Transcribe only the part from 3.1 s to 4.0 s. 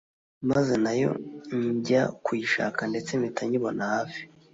mpita nyibona